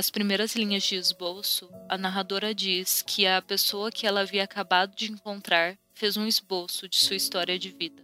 Nas 0.00 0.08
primeiras 0.08 0.56
linhas 0.56 0.84
de 0.84 0.94
esboço, 0.94 1.70
a 1.86 1.98
narradora 1.98 2.54
diz 2.54 3.02
que 3.02 3.26
a 3.26 3.42
pessoa 3.42 3.92
que 3.92 4.06
ela 4.06 4.22
havia 4.22 4.44
acabado 4.44 4.96
de 4.96 5.12
encontrar 5.12 5.76
fez 5.92 6.16
um 6.16 6.26
esboço 6.26 6.88
de 6.88 6.96
sua 6.96 7.16
história 7.16 7.58
de 7.58 7.68
vida. 7.68 8.02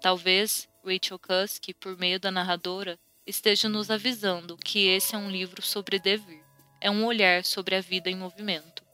Talvez 0.00 0.68
Rachel 0.84 1.18
Cusk, 1.18 1.74
por 1.80 1.98
meio 1.98 2.20
da 2.20 2.30
narradora, 2.30 2.96
esteja 3.26 3.68
nos 3.68 3.90
avisando 3.90 4.56
que 4.56 4.86
esse 4.86 5.16
é 5.16 5.18
um 5.18 5.28
livro 5.28 5.60
sobre 5.60 5.98
devir. 5.98 6.40
É 6.80 6.88
um 6.88 7.04
olhar 7.04 7.44
sobre 7.44 7.74
a 7.74 7.80
vida 7.80 8.08
em 8.08 8.14
movimento. 8.14 8.84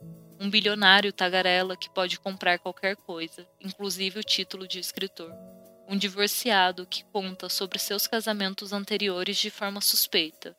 Um 0.41 0.48
bilionário 0.48 1.12
tagarela 1.12 1.77
que 1.77 1.91
pode 1.91 2.18
comprar 2.18 2.59
qualquer 2.59 2.96
coisa, 2.96 3.46
inclusive 3.61 4.20
o 4.20 4.25
título 4.25 4.66
de 4.66 4.79
escritor. 4.79 5.30
Um 5.86 5.95
divorciado 5.95 6.86
que 6.86 7.05
conta 7.05 7.50
sobre 7.50 7.78
seus 7.78 8.06
casamentos 8.06 8.72
anteriores 8.72 9.36
de 9.36 9.50
forma 9.50 9.83
suspeita. 9.83 10.56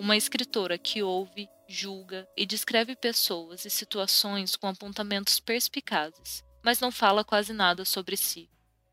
Uma 0.00 0.16
escritora 0.16 0.78
que 0.78 1.02
ouve, 1.02 1.46
julga 1.68 2.26
e 2.34 2.46
descreve 2.46 2.96
pessoas 2.96 3.66
e 3.66 3.70
situações 3.70 4.56
com 4.56 4.66
apontamentos 4.66 5.38
perspicazes, 5.38 6.42
mas 6.62 6.80
não 6.80 6.90
fala 6.90 7.22
quase 7.22 7.52
nada 7.52 7.84
sobre 7.84 8.16
si. 8.16 8.48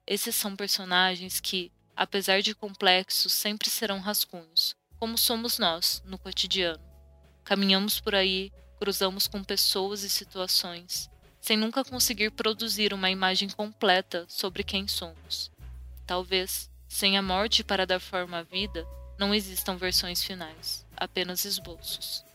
Esses 0.06 0.36
são 0.36 0.54
personagens 0.54 1.40
que, 1.40 1.72
apesar 1.96 2.42
de 2.42 2.54
complexos, 2.54 3.32
sempre 3.32 3.70
serão 3.70 4.02
rascunhos, 4.02 4.76
como 5.00 5.18
somos 5.18 5.58
nós 5.58 6.04
no 6.06 6.18
cotidiano. 6.20 6.84
Caminhamos 7.46 8.02
por 8.02 8.14
aí, 8.14 8.52
cruzamos 8.78 9.30
com 9.30 9.42
pessoas 9.42 10.04
e 10.04 10.10
situações, 10.10 11.10
sem 11.40 11.56
nunca 11.56 11.86
conseguir 11.86 12.32
produzir 12.32 12.94
uma 12.94 13.10
imagem 13.10 13.48
completa 13.48 14.26
sobre 14.28 14.62
quem 14.62 14.90
somos. 14.90 15.50
Talvez, 16.06 16.70
sem 16.86 17.18
a 17.18 17.22
morte 17.22 17.64
para 17.64 17.88
dar 17.88 18.02
forma 18.02 18.40
à 18.40 18.44
vida, 18.44 18.86
não 19.18 19.34
existam 19.34 19.78
versões 19.78 20.22
finais, 20.22 20.86
apenas 20.98 21.46
esboços. 21.46 22.26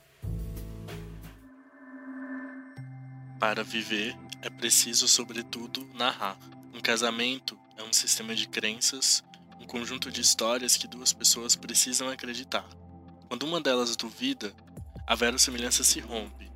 Para 3.38 3.64
viver, 3.64 4.16
é 4.40 4.48
preciso, 4.48 5.08
sobretudo, 5.08 5.84
narrar. 5.94 6.38
Um 6.72 6.80
casamento 6.80 7.58
é 7.76 7.82
um 7.82 7.92
sistema 7.92 8.34
de 8.34 8.46
crenças, 8.48 9.22
um 9.60 9.66
conjunto 9.66 10.10
de 10.10 10.20
histórias 10.20 10.76
que 10.76 10.86
duas 10.86 11.12
pessoas 11.12 11.56
precisam 11.56 12.08
acreditar. 12.08 12.66
Quando 13.28 13.44
uma 13.44 13.60
delas 13.60 13.96
duvida, 13.96 14.54
a 15.06 15.14
verossimilhança 15.14 15.82
se 15.82 16.00
rompe. 16.00 16.50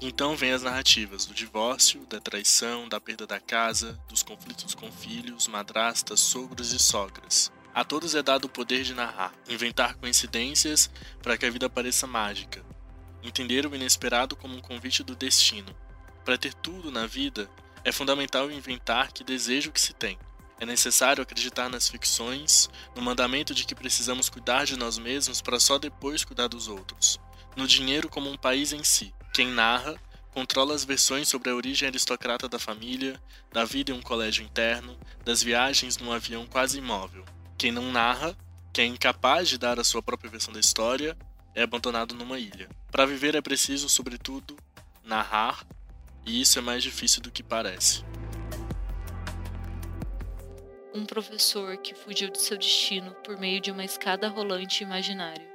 Então 0.00 0.36
vem 0.36 0.52
as 0.52 0.62
narrativas 0.62 1.24
do 1.24 1.32
divórcio, 1.32 2.04
da 2.06 2.20
traição, 2.20 2.86
da 2.88 3.00
perda 3.00 3.26
da 3.26 3.40
casa, 3.40 3.98
dos 4.08 4.22
conflitos 4.22 4.74
com 4.74 4.92
filhos, 4.92 5.48
madrastas, 5.48 6.20
sogros 6.20 6.72
e 6.72 6.78
sogras. 6.78 7.50
A 7.76 7.84
todos 7.84 8.14
é 8.14 8.22
dado 8.22 8.46
o 8.46 8.48
poder 8.48 8.84
de 8.84 8.94
narrar, 8.94 9.34
inventar 9.46 9.96
coincidências 9.96 10.90
para 11.22 11.36
que 11.36 11.44
a 11.44 11.50
vida 11.50 11.68
pareça 11.68 12.06
mágica, 12.06 12.64
entender 13.22 13.66
o 13.66 13.74
inesperado 13.74 14.34
como 14.34 14.56
um 14.56 14.62
convite 14.62 15.02
do 15.02 15.14
destino. 15.14 15.76
Para 16.24 16.38
ter 16.38 16.54
tudo 16.54 16.90
na 16.90 17.06
vida, 17.06 17.50
é 17.84 17.92
fundamental 17.92 18.50
inventar 18.50 19.12
que 19.12 19.22
desejo 19.22 19.70
que 19.70 19.78
se 19.78 19.92
tem. 19.92 20.18
É 20.58 20.64
necessário 20.64 21.22
acreditar 21.22 21.68
nas 21.68 21.86
ficções, 21.86 22.70
no 22.94 23.02
mandamento 23.02 23.54
de 23.54 23.66
que 23.66 23.74
precisamos 23.74 24.30
cuidar 24.30 24.64
de 24.64 24.78
nós 24.78 24.96
mesmos 24.96 25.42
para 25.42 25.60
só 25.60 25.76
depois 25.76 26.24
cuidar 26.24 26.48
dos 26.48 26.68
outros. 26.68 27.20
No 27.54 27.66
dinheiro 27.66 28.08
como 28.08 28.30
um 28.30 28.38
país 28.38 28.72
em 28.72 28.82
si. 28.82 29.12
Quem 29.34 29.48
narra 29.48 30.00
controla 30.30 30.74
as 30.74 30.82
versões 30.82 31.28
sobre 31.28 31.50
a 31.50 31.54
origem 31.54 31.86
aristocrata 31.86 32.48
da 32.48 32.58
família, 32.58 33.20
da 33.52 33.66
vida 33.66 33.92
em 33.92 33.94
um 33.94 34.00
colégio 34.00 34.42
interno, 34.42 34.98
das 35.26 35.42
viagens 35.42 35.98
num 35.98 36.10
avião 36.10 36.46
quase 36.46 36.78
imóvel. 36.78 37.35
Quem 37.58 37.72
não 37.72 37.90
narra, 37.90 38.36
que 38.72 38.80
é 38.80 38.84
incapaz 38.84 39.48
de 39.48 39.58
dar 39.58 39.78
a 39.78 39.84
sua 39.84 40.02
própria 40.02 40.30
versão 40.30 40.52
da 40.52 40.60
história, 40.60 41.16
é 41.54 41.62
abandonado 41.62 42.14
numa 42.14 42.38
ilha. 42.38 42.68
Para 42.90 43.06
viver 43.06 43.34
é 43.34 43.40
preciso, 43.40 43.88
sobretudo, 43.88 44.56
narrar, 45.04 45.64
e 46.24 46.40
isso 46.40 46.58
é 46.58 46.62
mais 46.62 46.82
difícil 46.82 47.22
do 47.22 47.30
que 47.30 47.42
parece 47.42 48.04
um 50.96 51.04
professor 51.04 51.76
que 51.76 51.94
fugiu 51.94 52.30
de 52.30 52.40
seu 52.40 52.56
destino 52.56 53.12
por 53.22 53.38
meio 53.38 53.60
de 53.60 53.70
uma 53.70 53.84
escada 53.84 54.28
rolante 54.28 54.82
imaginária. 54.82 55.46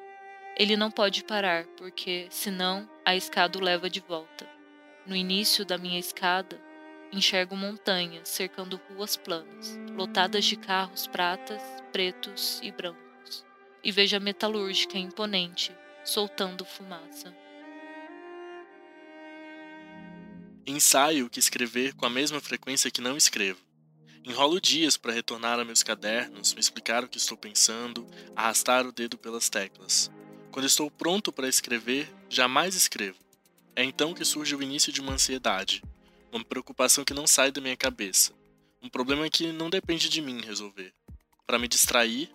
Ele 0.56 0.78
não 0.78 0.92
pode 0.92 1.24
parar, 1.24 1.66
porque, 1.78 2.28
senão, 2.30 2.88
a 3.04 3.16
escada 3.16 3.58
o 3.58 3.62
leva 3.62 3.90
de 3.90 4.00
volta. 4.00 4.48
No 5.06 5.16
início 5.16 5.66
da 5.66 5.80
minha 5.80 5.98
escada, 5.98 6.62
enxergo 7.12 7.56
montanhas 7.58 8.30
cercando 8.30 8.80
ruas 8.90 9.18
planas, 9.18 9.80
lotadas 9.96 10.46
de 10.46 10.56
carros 10.56 11.08
pratas, 11.08 11.62
pretos 11.92 12.60
e 12.64 12.72
brancos, 12.72 13.46
e 13.84 13.92
vejo 13.92 14.16
a 14.16 14.20
metalúrgica 14.20 14.98
imponente, 14.98 15.72
soltando 16.04 16.66
fumaça. 16.66 17.36
Ensaio 20.66 21.30
que 21.30 21.40
escrever 21.40 21.94
com 21.96 22.06
a 22.06 22.10
mesma 22.10 22.40
frequência 22.40 22.92
que 22.92 23.02
não 23.02 23.18
escrevo. 23.18 23.60
Enrolo 24.24 24.62
dias 24.62 24.98
para 24.98 25.12
retornar 25.12 25.60
a 25.60 25.66
meus 25.66 25.82
cadernos, 25.82 26.54
me 26.54 26.60
explicar 26.60 27.04
o 27.04 27.08
que 27.08 27.18
estou 27.18 27.36
pensando, 27.36 28.08
arrastar 28.36 28.86
o 28.86 28.92
dedo 28.92 29.18
pelas 29.18 29.50
teclas. 29.50 30.12
Quando 30.52 30.68
estou 30.68 30.92
pronto 30.92 31.32
para 31.32 31.48
escrever, 31.48 32.08
jamais 32.30 32.76
escrevo. 32.76 33.18
É 33.76 33.84
então 33.84 34.14
que 34.14 34.24
surge 34.24 34.56
o 34.56 34.62
início 34.62 34.92
de 34.92 35.02
uma 35.02 35.14
ansiedade, 35.14 35.82
uma 36.32 36.46
preocupação 36.46 37.04
que 37.04 37.14
não 37.14 37.26
sai 37.26 37.52
da 37.52 37.60
minha 37.60 37.76
cabeça, 37.76 38.32
um 38.82 38.90
problema 38.90 39.30
que 39.30 39.52
não 39.52 39.70
depende 39.70 40.10
de 40.10 40.22
mim 40.22 40.42
resolver. 40.42 40.92
Para 41.46 41.60
me 41.60 41.68
distrair, 41.68 42.32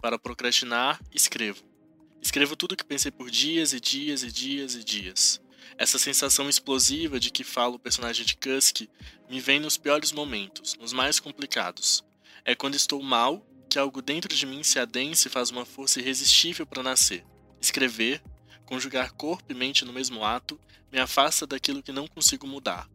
para 0.00 0.18
procrastinar, 0.18 1.00
escrevo. 1.12 1.64
Escrevo 2.22 2.54
tudo 2.54 2.72
o 2.72 2.76
que 2.76 2.84
pensei 2.84 3.10
por 3.10 3.30
dias 3.30 3.72
e 3.72 3.80
dias 3.80 4.22
e 4.22 4.30
dias 4.30 4.74
e 4.76 4.84
dias. 4.84 5.40
Essa 5.76 5.98
sensação 5.98 6.48
explosiva 6.48 7.18
de 7.18 7.30
que 7.30 7.42
fala 7.42 7.74
o 7.74 7.78
personagem 7.78 8.24
de 8.24 8.36
Kusk 8.36 8.82
me 9.28 9.40
vem 9.40 9.58
nos 9.58 9.76
piores 9.76 10.12
momentos, 10.12 10.76
nos 10.76 10.92
mais 10.92 11.18
complicados. 11.18 12.04
É 12.44 12.54
quando 12.54 12.76
estou 12.76 13.02
mal 13.02 13.44
que 13.68 13.78
algo 13.78 14.00
dentro 14.00 14.34
de 14.34 14.46
mim 14.46 14.62
se 14.62 14.78
adensa 14.78 15.28
e 15.28 15.30
faz 15.30 15.50
uma 15.50 15.66
força 15.66 16.00
irresistível 16.00 16.64
para 16.64 16.82
nascer. 16.82 17.24
Escrever, 17.60 18.22
conjugar 18.64 19.12
corpo 19.12 19.52
e 19.52 19.54
mente 19.54 19.84
no 19.84 19.92
mesmo 19.92 20.24
ato, 20.24 20.58
me 20.92 20.98
afasta 20.98 21.46
daquilo 21.46 21.82
que 21.82 21.92
não 21.92 22.06
consigo 22.06 22.46
mudar. 22.46 22.88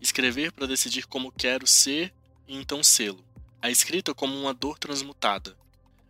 Escrever 0.00 0.52
para 0.52 0.66
decidir 0.66 1.06
como 1.06 1.32
quero 1.32 1.66
ser 1.66 2.12
e 2.46 2.56
então 2.56 2.82
sê-lo. 2.82 3.24
A 3.60 3.70
escrita 3.70 4.14
como 4.14 4.38
uma 4.38 4.52
dor 4.52 4.78
transmutada. 4.78 5.56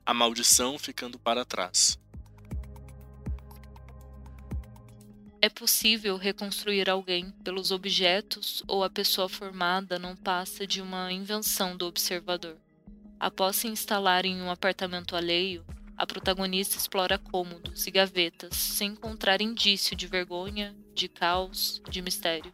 A 0.04 0.12
maldição 0.12 0.78
ficando 0.78 1.18
para 1.18 1.44
trás. 1.44 1.98
É 5.40 5.48
possível 5.50 6.16
reconstruir 6.16 6.88
alguém 6.88 7.30
pelos 7.44 7.70
objetos 7.70 8.62
ou 8.66 8.82
a 8.82 8.88
pessoa 8.88 9.28
formada 9.28 9.98
não 9.98 10.16
passa 10.16 10.66
de 10.66 10.80
uma 10.80 11.12
invenção 11.12 11.76
do 11.76 11.86
observador. 11.86 12.56
Após 13.20 13.56
se 13.56 13.68
instalar 13.68 14.24
em 14.24 14.40
um 14.40 14.50
apartamento 14.50 15.14
alheio, 15.14 15.64
a 15.96 16.06
protagonista 16.06 16.76
explora 16.76 17.18
cômodos 17.18 17.86
e 17.86 17.90
gavetas 17.90 18.56
sem 18.56 18.92
encontrar 18.92 19.40
indício 19.40 19.94
de 19.94 20.06
vergonha, 20.06 20.74
de 20.94 21.08
caos, 21.08 21.80
de 21.88 22.02
mistério. 22.02 22.52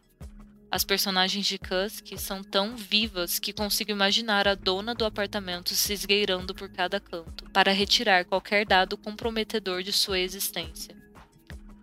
As 0.72 0.84
personagens 0.84 1.46
de 1.46 1.58
Kusk 1.58 2.16
são 2.16 2.44
tão 2.44 2.76
vivas 2.76 3.40
que 3.40 3.52
consigo 3.52 3.90
imaginar 3.90 4.46
a 4.46 4.54
dona 4.54 4.94
do 4.94 5.04
apartamento 5.04 5.74
se 5.74 5.92
esgueirando 5.92 6.54
por 6.54 6.68
cada 6.68 7.00
canto 7.00 7.50
para 7.50 7.72
retirar 7.72 8.24
qualquer 8.24 8.64
dado 8.64 8.96
comprometedor 8.96 9.82
de 9.82 9.92
sua 9.92 10.20
existência. 10.20 10.96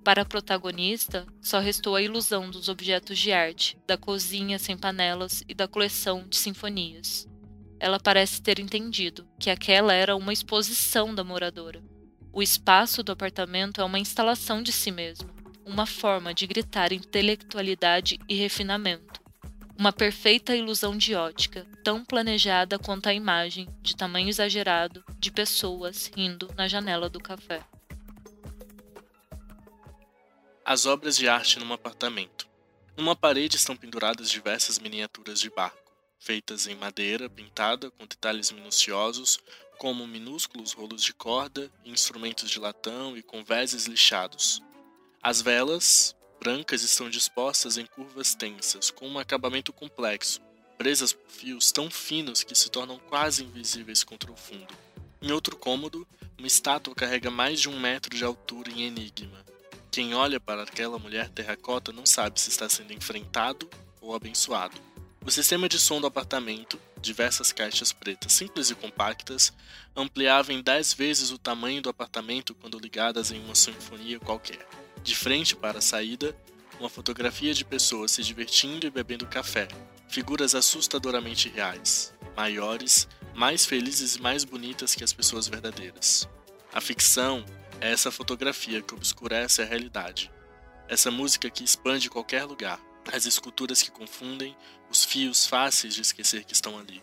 Para 0.06 0.22
a 0.22 0.26
protagonista, 0.26 1.28
só 1.42 1.60
restou 1.60 1.98
a 1.98 2.02
ilusão 2.02 2.50
dos 2.50 2.70
objetos 2.70 3.20
de 3.20 3.34
arte, 3.34 3.78
da 3.86 3.98
cozinha 3.98 4.58
sem 4.58 4.78
panelas 4.78 5.44
e 5.50 5.54
da 5.54 5.68
coleção 5.68 6.26
de 6.26 6.38
sinfonias. 6.38 7.28
Ela 7.82 8.00
parece 8.00 8.42
ter 8.42 8.58
entendido 8.58 9.28
que 9.38 9.50
aquela 9.50 9.92
era 9.92 10.16
uma 10.16 10.32
exposição 10.32 11.14
da 11.14 11.26
moradora. 11.26 11.84
O 12.32 12.42
espaço 12.42 13.04
do 13.04 13.12
apartamento 13.12 13.82
é 13.82 13.84
uma 13.84 14.00
instalação 14.00 14.64
de 14.64 14.72
si 14.72 14.92
mesmo, 14.92 15.30
uma 15.68 15.86
forma 15.86 16.34
de 16.34 16.48
gritar 16.48 16.92
intelectualidade 16.92 18.20
e 18.28 18.36
refinamento. 18.36 19.22
Uma 19.78 19.94
perfeita 19.94 20.56
ilusão 20.56 20.98
de 20.98 21.14
ótica, 21.14 21.68
tão 21.84 22.04
planejada 22.04 22.80
quanto 22.80 23.08
a 23.08 23.14
imagem, 23.14 23.68
de 23.82 23.96
tamanho 23.96 24.30
exagerado, 24.30 25.04
de 25.20 25.32
pessoas 25.32 26.12
rindo 26.16 26.50
na 26.58 26.68
janela 26.68 27.10
do 27.10 27.20
café 27.20 27.62
as 30.70 30.86
obras 30.86 31.16
de 31.16 31.30
arte 31.30 31.60
num 31.60 31.72
apartamento. 31.72 32.46
Numa 32.98 33.16
parede 33.16 33.56
estão 33.56 33.74
penduradas 33.74 34.30
diversas 34.30 34.78
miniaturas 34.78 35.40
de 35.40 35.50
barco, 35.50 35.94
feitas 36.20 36.68
em 36.68 36.76
madeira 36.76 37.30
pintada 37.30 37.90
com 37.92 38.06
detalhes 38.06 38.52
minuciosos, 38.52 39.40
como 39.78 40.06
minúsculos 40.06 40.74
rolos 40.74 41.02
de 41.02 41.14
corda, 41.14 41.72
instrumentos 41.86 42.50
de 42.50 42.60
latão 42.60 43.16
e 43.16 43.24
convéses 43.24 43.86
lixados. 43.86 44.62
As 45.28 45.42
velas, 45.42 46.16
brancas, 46.40 46.84
estão 46.84 47.10
dispostas 47.10 47.78
em 47.78 47.86
curvas 47.86 48.34
tensas, 48.34 48.90
com 48.90 49.10
um 49.10 49.20
acabamento 49.20 49.74
complexo, 49.74 50.40
presas 50.78 51.12
por 51.12 51.30
fios 51.30 51.70
tão 51.70 51.92
finos 51.92 52.44
que 52.44 52.56
se 52.56 52.72
tornam 52.72 52.98
quase 52.98 53.44
invisíveis 53.44 54.06
contra 54.06 54.32
o 54.32 54.38
fundo. 54.38 54.74
Em 55.22 55.30
outro 55.34 55.58
cômodo, 55.58 56.08
uma 56.38 56.48
estátua 56.48 56.96
carrega 56.96 57.30
mais 57.30 57.60
de 57.60 57.68
um 57.68 57.78
metro 57.78 58.16
de 58.16 58.24
altura 58.24 58.72
em 58.72 58.84
enigma, 58.84 59.46
Quem 59.92 60.16
olha 60.16 60.40
para 60.40 60.64
aquela 60.64 60.98
mulher 60.98 61.28
terracota 61.28 61.92
não 61.92 62.06
sabe 62.06 62.40
se 62.40 62.50
está 62.50 62.70
sendo 62.70 62.94
enfrentado 62.94 63.70
ou 64.00 64.16
abençoado. 64.16 64.80
O 65.26 65.30
sistema 65.30 65.68
de 65.68 65.78
som 65.78 66.00
do 66.00 66.08
apartamento, 66.08 66.80
diversas 67.02 67.52
caixas 67.52 67.92
pretas 67.92 68.32
simples 68.32 68.70
e 68.70 68.76
compactas, 68.76 69.52
ampliava 69.94 70.54
em 70.54 70.62
10 70.62 70.94
vezes 70.94 71.32
o 71.32 71.38
tamanho 71.38 71.82
do 71.82 71.90
apartamento 71.90 72.56
quando 72.56 72.80
ligadas 72.80 73.30
em 73.30 73.44
uma 73.44 73.56
sinfonia 73.56 74.22
qualquer. 74.22 74.66
De 75.04 75.16
frente 75.16 75.56
para 75.56 75.80
a 75.80 75.82
saída, 75.82 76.36
uma 76.80 76.90
fotografia 76.90 77.54
de 77.54 77.66
pessoas 77.66 78.12
se 78.12 78.24
divertindo 78.24 78.86
e 78.86 78.92
bebendo 78.92 79.26
café, 79.26 79.68
figuras 80.08 80.54
assustadoramente 80.54 81.50
reais, 81.50 82.14
maiores, 82.36 83.08
mais 83.34 83.66
felizes 83.66 84.16
e 84.16 84.22
mais 84.22 84.44
bonitas 84.44 84.96
que 84.96 85.04
as 85.04 85.14
pessoas 85.14 85.48
verdadeiras. 85.48 86.28
A 86.74 86.82
ficção 86.82 87.46
é 87.80 87.92
essa 87.92 88.12
fotografia 88.12 88.82
que 88.82 88.94
obscurece 88.94 89.62
a 89.62 89.66
realidade, 89.66 90.32
essa 90.88 91.12
música 91.12 91.50
que 91.50 91.64
expande 91.64 92.10
qualquer 92.10 92.46
lugar, 92.46 92.80
as 93.12 93.26
esculturas 93.26 93.82
que 93.82 93.92
confundem, 93.92 94.56
os 94.90 95.04
fios 95.04 95.46
fáceis 95.46 95.96
de 95.96 96.02
esquecer 96.02 96.44
que 96.44 96.54
estão 96.54 96.78
ali. 96.78 97.02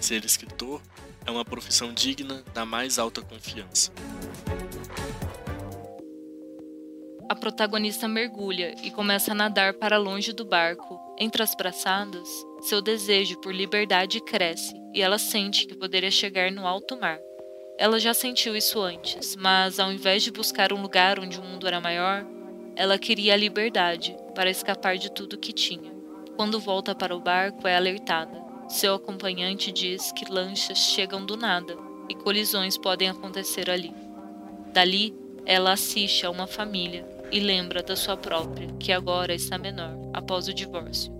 Ser 0.00 0.24
escritor 0.24 0.82
é 1.24 1.30
uma 1.30 1.44
profissão 1.44 1.92
digna 1.92 2.42
da 2.52 2.66
mais 2.66 2.98
alta 2.98 3.22
confiança. 3.22 3.92
A 7.32 7.34
protagonista 7.34 8.06
mergulha 8.06 8.74
e 8.82 8.90
começa 8.90 9.32
a 9.32 9.34
nadar 9.34 9.72
para 9.72 9.96
longe 9.96 10.34
do 10.34 10.44
barco. 10.44 11.00
Entre 11.18 11.42
as 11.42 11.54
braçadas, 11.54 12.28
seu 12.60 12.82
desejo 12.82 13.40
por 13.40 13.54
liberdade 13.54 14.20
cresce 14.20 14.74
e 14.92 15.00
ela 15.00 15.16
sente 15.16 15.66
que 15.66 15.74
poderia 15.74 16.10
chegar 16.10 16.52
no 16.52 16.66
alto 16.66 16.94
mar. 17.00 17.18
Ela 17.78 17.98
já 17.98 18.12
sentiu 18.12 18.54
isso 18.54 18.82
antes, 18.82 19.34
mas 19.34 19.80
ao 19.80 19.90
invés 19.90 20.22
de 20.22 20.30
buscar 20.30 20.74
um 20.74 20.82
lugar 20.82 21.18
onde 21.18 21.40
o 21.40 21.42
mundo 21.42 21.66
era 21.66 21.80
maior, 21.80 22.22
ela 22.76 22.98
queria 22.98 23.32
a 23.32 23.38
liberdade 23.38 24.14
para 24.34 24.50
escapar 24.50 24.98
de 24.98 25.10
tudo 25.10 25.38
que 25.38 25.54
tinha. 25.54 25.90
Quando 26.36 26.60
volta 26.60 26.94
para 26.94 27.16
o 27.16 27.20
barco, 27.20 27.66
é 27.66 27.74
alertada. 27.74 28.44
Seu 28.68 28.96
acompanhante 28.96 29.72
diz 29.72 30.12
que 30.12 30.30
lanchas 30.30 30.76
chegam 30.76 31.24
do 31.24 31.34
nada 31.34 31.78
e 32.10 32.14
colisões 32.14 32.76
podem 32.76 33.08
acontecer 33.08 33.70
ali. 33.70 33.90
Dali, 34.74 35.16
ela 35.46 35.72
assiste 35.72 36.26
a 36.26 36.30
uma 36.30 36.46
família 36.46 37.10
e 37.32 37.40
lembra 37.40 37.82
da 37.82 37.96
sua 37.96 38.16
própria, 38.16 38.68
que 38.78 38.92
agora 38.92 39.34
está 39.34 39.56
menor 39.56 39.96
após 40.12 40.46
o 40.46 40.54
divórcio. 40.54 41.10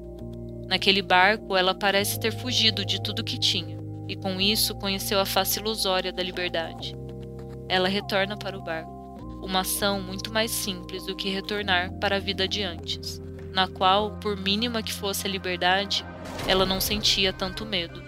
Naquele 0.66 1.00
barco, 1.02 1.56
ela 1.56 1.74
parece 1.74 2.20
ter 2.20 2.30
fugido 2.30 2.84
de 2.84 3.02
tudo 3.02 3.24
que 3.24 3.38
tinha 3.38 3.78
e 4.06 4.14
com 4.14 4.40
isso 4.40 4.74
conheceu 4.74 5.18
a 5.18 5.24
face 5.24 5.58
ilusória 5.58 6.12
da 6.12 6.22
liberdade. 6.22 6.94
Ela 7.68 7.88
retorna 7.88 8.36
para 8.36 8.58
o 8.58 8.62
barco 8.62 8.90
uma 9.42 9.60
ação 9.60 10.00
muito 10.00 10.32
mais 10.32 10.50
simples 10.50 11.04
do 11.06 11.16
que 11.16 11.30
retornar 11.30 11.92
para 11.98 12.16
a 12.16 12.20
vida 12.20 12.46
de 12.46 12.62
antes, 12.62 13.20
na 13.50 13.66
qual, 13.66 14.18
por 14.18 14.36
mínima 14.36 14.82
que 14.82 14.92
fosse 14.92 15.26
a 15.26 15.30
liberdade, 15.30 16.04
ela 16.46 16.66
não 16.66 16.80
sentia 16.80 17.32
tanto 17.32 17.64
medo. 17.64 18.02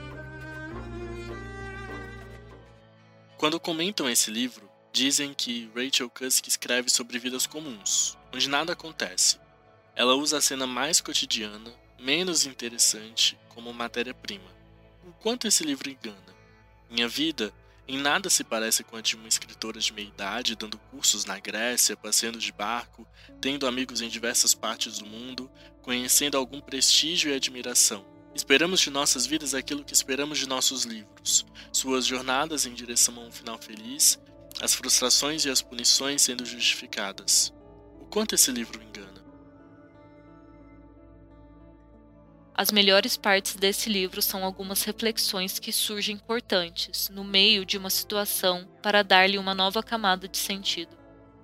Quando 3.36 3.58
comentam 3.58 4.08
esse 4.08 4.30
livro, 4.30 4.73
dizem 4.94 5.34
que 5.34 5.68
Rachel 5.74 6.08
Cusk 6.08 6.46
escreve 6.46 6.88
sobre 6.88 7.18
vidas 7.18 7.48
comuns, 7.48 8.16
onde 8.32 8.48
nada 8.48 8.74
acontece. 8.74 9.40
Ela 9.96 10.14
usa 10.14 10.38
a 10.38 10.40
cena 10.40 10.68
mais 10.68 11.00
cotidiana, 11.00 11.74
menos 11.98 12.46
interessante, 12.46 13.36
como 13.48 13.74
matéria-prima. 13.74 14.48
O 15.04 15.10
quanto 15.14 15.48
esse 15.48 15.64
livro 15.64 15.90
engana? 15.90 16.32
Minha 16.88 17.08
vida 17.08 17.52
em 17.88 17.98
nada 17.98 18.30
se 18.30 18.44
parece 18.44 18.84
com 18.84 18.96
a 18.96 19.00
de 19.00 19.16
uma 19.16 19.26
escritora 19.26 19.80
de 19.80 19.92
meia 19.92 20.06
idade, 20.06 20.54
dando 20.54 20.78
cursos 20.78 21.24
na 21.24 21.40
Grécia, 21.40 21.96
passeando 21.96 22.38
de 22.38 22.52
barco, 22.52 23.04
tendo 23.40 23.66
amigos 23.66 24.00
em 24.00 24.08
diversas 24.08 24.54
partes 24.54 24.98
do 24.98 25.06
mundo, 25.06 25.50
conhecendo 25.82 26.38
algum 26.38 26.60
prestígio 26.60 27.32
e 27.32 27.34
admiração. 27.34 28.06
Esperamos 28.32 28.78
de 28.78 28.90
nossas 28.90 29.26
vidas 29.26 29.54
aquilo 29.54 29.84
que 29.84 29.92
esperamos 29.92 30.38
de 30.38 30.48
nossos 30.48 30.84
livros, 30.84 31.44
suas 31.72 32.06
jornadas 32.06 32.64
em 32.64 32.74
direção 32.74 33.16
a 33.18 33.20
um 33.20 33.32
final 33.32 33.58
feliz, 33.58 34.18
as 34.60 34.74
frustrações 34.74 35.44
e 35.44 35.50
as 35.50 35.60
punições 35.60 36.22
sendo 36.22 36.44
justificadas. 36.44 37.52
O 38.00 38.06
quanto 38.06 38.34
esse 38.34 38.50
livro 38.52 38.82
engana? 38.82 39.24
As 42.56 42.70
melhores 42.70 43.16
partes 43.16 43.56
desse 43.56 43.90
livro 43.90 44.22
são 44.22 44.44
algumas 44.44 44.84
reflexões 44.84 45.58
que 45.58 45.72
surgem 45.72 46.14
importantes 46.14 47.08
no 47.08 47.24
meio 47.24 47.66
de 47.66 47.76
uma 47.76 47.90
situação 47.90 48.68
para 48.80 49.02
dar-lhe 49.02 49.38
uma 49.38 49.54
nova 49.54 49.82
camada 49.82 50.28
de 50.28 50.38
sentido. 50.38 50.96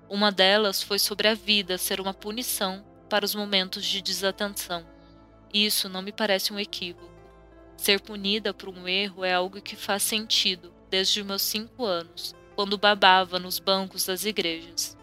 Uma 0.08 0.30
delas 0.30 0.82
foi 0.82 1.00
sobre 1.00 1.26
a 1.26 1.34
vida 1.34 1.76
ser 1.78 2.00
uma 2.00 2.14
punição 2.14 2.84
para 3.08 3.24
os 3.24 3.34
momentos 3.34 3.84
de 3.84 4.00
desatenção. 4.00 4.86
Isso 5.52 5.88
não 5.88 6.00
me 6.00 6.12
parece 6.12 6.52
um 6.52 6.60
equívoco. 6.60 7.10
Ser 7.76 8.00
punida 8.00 8.54
por 8.54 8.68
um 8.68 8.86
erro 8.86 9.24
é 9.24 9.34
algo 9.34 9.60
que 9.60 9.74
faz 9.74 10.04
sentido 10.04 10.72
desde 10.88 11.20
os 11.20 11.26
meus 11.26 11.42
cinco 11.42 11.84
anos, 11.84 12.34
quando 12.60 12.76
babava 12.76 13.38
nos 13.38 13.58
bancos 13.58 14.04
das 14.04 14.26
igrejas. 14.26 14.94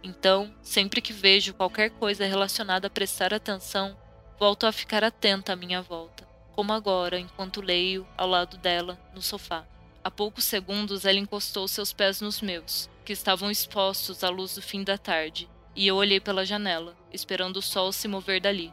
Então, 0.00 0.54
sempre 0.62 1.00
que 1.00 1.12
vejo 1.12 1.52
qualquer 1.52 1.90
coisa 1.90 2.24
relacionada 2.24 2.86
a 2.86 2.90
prestar 2.90 3.34
atenção, 3.34 3.96
Volto 4.38 4.64
a 4.64 4.72
ficar 4.72 5.04
atenta 5.04 5.52
à 5.52 5.56
minha 5.56 5.82
volta, 5.82 6.26
como 6.52 6.72
agora, 6.72 7.18
enquanto 7.18 7.60
leio 7.60 8.06
ao 8.16 8.26
lado 8.26 8.56
dela, 8.56 8.98
no 9.14 9.20
sofá. 9.20 9.66
Há 10.02 10.10
poucos 10.10 10.44
segundos 10.44 11.04
ela 11.04 11.18
encostou 11.18 11.68
seus 11.68 11.92
pés 11.92 12.22
nos 12.22 12.40
meus, 12.40 12.88
que 13.04 13.12
estavam 13.12 13.50
expostos 13.50 14.24
à 14.24 14.30
luz 14.30 14.54
do 14.54 14.62
fim 14.62 14.82
da 14.82 14.96
tarde, 14.96 15.46
e 15.76 15.86
eu 15.86 15.96
olhei 15.96 16.20
pela 16.20 16.46
janela, 16.46 16.96
esperando 17.12 17.58
o 17.58 17.62
sol 17.62 17.92
se 17.92 18.08
mover 18.08 18.40
dali. 18.40 18.72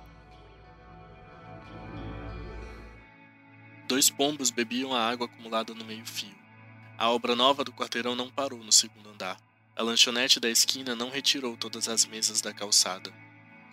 Dois 3.90 4.10
pombos 4.10 4.52
bebiam 4.52 4.94
a 4.94 5.02
água 5.02 5.26
acumulada 5.26 5.74
no 5.74 5.84
meio-fio. 5.84 6.47
A 6.98 7.10
obra 7.10 7.36
nova 7.36 7.64
do 7.64 7.72
quarteirão 7.72 8.16
não 8.16 8.30
parou 8.30 8.60
no 8.64 8.72
segundo 8.72 9.10
andar. 9.10 9.38
A 9.76 9.84
lanchonete 9.84 10.40
da 10.40 10.50
esquina 10.50 10.96
não 10.96 11.10
retirou 11.10 11.56
todas 11.56 11.88
as 11.88 12.06
mesas 12.06 12.42
da 12.42 12.54
calçada. 12.54 13.14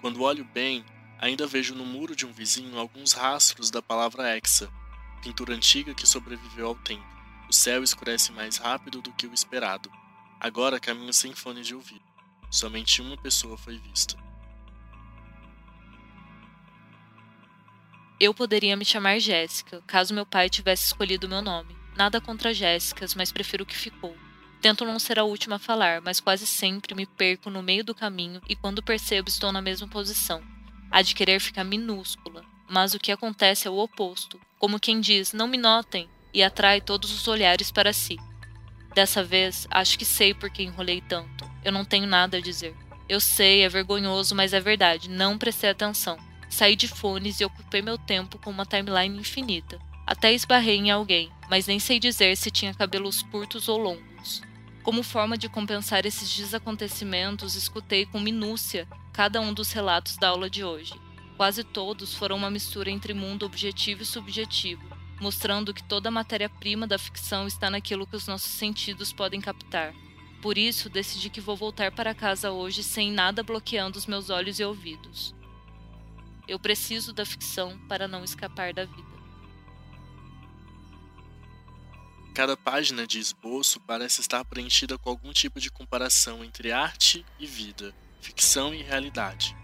Quando 0.00 0.22
olho 0.22 0.44
bem, 0.44 0.84
Ainda 1.24 1.46
vejo 1.46 1.74
no 1.74 1.86
muro 1.86 2.14
de 2.14 2.26
um 2.26 2.32
vizinho 2.32 2.78
alguns 2.78 3.12
rastros 3.12 3.70
da 3.70 3.80
palavra 3.80 4.36
Hexa, 4.36 4.70
pintura 5.22 5.54
antiga 5.54 5.94
que 5.94 6.06
sobreviveu 6.06 6.66
ao 6.66 6.74
tempo. 6.74 7.06
O 7.48 7.52
céu 7.52 7.82
escurece 7.82 8.32
mais 8.32 8.56
rápido 8.56 9.00
do 9.00 9.12
que 9.12 9.26
o 9.26 9.32
esperado. 9.32 9.90
Agora 10.40 10.80
caminho 10.80 11.12
sem 11.12 11.34
fone 11.34 11.62
de 11.62 11.74
ouvido. 11.74 12.04
Somente 12.50 13.00
uma 13.00 13.16
pessoa 13.16 13.56
foi 13.56 13.78
vista. 13.78 14.16
Eu 18.20 18.34
poderia 18.34 18.76
me 18.76 18.84
chamar 18.84 19.18
Jéssica, 19.18 19.82
caso 19.86 20.14
meu 20.14 20.26
pai 20.26 20.50
tivesse 20.50 20.86
escolhido 20.86 21.28
meu 21.28 21.42
nome. 21.42 21.74
Nada 21.96 22.20
contra 22.20 22.52
Jéssicas, 22.52 23.14
mas 23.14 23.30
prefiro 23.30 23.64
que 23.64 23.76
ficou. 23.76 24.16
Tento 24.60 24.84
não 24.84 24.98
ser 24.98 25.18
a 25.18 25.24
última 25.24 25.56
a 25.56 25.58
falar, 25.58 26.00
mas 26.00 26.20
quase 26.20 26.46
sempre 26.46 26.94
me 26.94 27.06
perco 27.06 27.50
no 27.50 27.62
meio 27.62 27.84
do 27.84 27.94
caminho 27.94 28.40
e 28.48 28.56
quando 28.56 28.82
percebo 28.82 29.28
estou 29.28 29.52
na 29.52 29.60
mesma 29.60 29.86
posição. 29.86 30.42
A 30.90 31.02
de 31.02 31.14
querer 31.14 31.40
ficar 31.40 31.64
minúscula, 31.64 32.44
mas 32.68 32.94
o 32.94 32.98
que 32.98 33.12
acontece 33.12 33.68
é 33.68 33.70
o 33.70 33.78
oposto, 33.78 34.40
como 34.58 34.80
quem 34.80 35.00
diz: 35.00 35.32
não 35.32 35.46
me 35.46 35.56
notem, 35.56 36.08
e 36.32 36.42
atrai 36.42 36.80
todos 36.80 37.12
os 37.12 37.28
olhares 37.28 37.70
para 37.70 37.92
si. 37.92 38.18
Dessa 38.94 39.22
vez, 39.22 39.66
acho 39.70 39.98
que 39.98 40.04
sei 40.04 40.32
por 40.32 40.50
que 40.50 40.62
enrolei 40.62 41.00
tanto. 41.00 41.48
Eu 41.64 41.70
não 41.70 41.84
tenho 41.84 42.06
nada 42.06 42.38
a 42.38 42.40
dizer. 42.40 42.74
Eu 43.08 43.20
sei, 43.20 43.62
é 43.62 43.68
vergonhoso, 43.68 44.34
mas 44.34 44.52
é 44.52 44.60
verdade, 44.60 45.10
não 45.10 45.36
prestei 45.36 45.70
atenção. 45.70 46.18
Saí 46.48 46.74
de 46.74 46.88
fones 46.88 47.40
e 47.40 47.44
ocupei 47.44 47.82
meu 47.82 47.98
tempo 47.98 48.38
com 48.38 48.50
uma 48.50 48.64
timeline 48.64 49.18
infinita. 49.18 49.78
Até 50.06 50.32
esbarrei 50.34 50.76
em 50.76 50.90
alguém, 50.90 51.30
mas 51.48 51.66
nem 51.66 51.78
sei 51.78 51.98
dizer 51.98 52.36
se 52.36 52.50
tinha 52.50 52.74
cabelos 52.74 53.22
curtos 53.22 53.68
ou 53.68 53.78
longos. 53.78 54.42
Como 54.82 55.02
forma 55.02 55.38
de 55.38 55.48
compensar 55.48 56.04
esses 56.04 56.30
desacontecimentos, 56.30 57.54
escutei 57.54 58.04
com 58.04 58.20
minúcia 58.20 58.86
cada 59.14 59.40
um 59.40 59.54
dos 59.54 59.72
relatos 59.72 60.18
da 60.18 60.28
aula 60.28 60.50
de 60.50 60.62
hoje. 60.62 60.92
Quase 61.38 61.64
todos 61.64 62.12
foram 62.12 62.36
uma 62.36 62.50
mistura 62.50 62.90
entre 62.90 63.14
mundo 63.14 63.46
objetivo 63.46 64.02
e 64.02 64.06
subjetivo, 64.06 64.82
mostrando 65.18 65.72
que 65.72 65.82
toda 65.82 66.10
a 66.10 66.12
matéria-prima 66.12 66.86
da 66.86 66.98
ficção 66.98 67.46
está 67.46 67.70
naquilo 67.70 68.06
que 68.06 68.14
os 68.14 68.26
nossos 68.26 68.52
sentidos 68.52 69.10
podem 69.10 69.40
captar. 69.40 69.94
Por 70.42 70.58
isso, 70.58 70.90
decidi 70.90 71.30
que 71.30 71.40
vou 71.40 71.56
voltar 71.56 71.90
para 71.92 72.14
casa 72.14 72.50
hoje 72.50 72.82
sem 72.82 73.10
nada 73.10 73.42
bloqueando 73.42 73.98
os 73.98 74.04
meus 74.04 74.28
olhos 74.28 74.60
e 74.60 74.64
ouvidos. 74.64 75.34
Eu 76.46 76.58
preciso 76.58 77.10
da 77.10 77.24
ficção 77.24 77.78
para 77.88 78.06
não 78.06 78.22
escapar 78.22 78.74
da 78.74 78.84
vida. 78.84 79.13
Cada 82.34 82.56
página 82.56 83.06
de 83.06 83.20
esboço 83.20 83.78
parece 83.78 84.20
estar 84.20 84.44
preenchida 84.44 84.98
com 84.98 85.08
algum 85.08 85.32
tipo 85.32 85.60
de 85.60 85.70
comparação 85.70 86.42
entre 86.42 86.72
arte 86.72 87.24
e 87.38 87.46
vida, 87.46 87.94
ficção 88.20 88.74
e 88.74 88.82
realidade, 88.82 89.56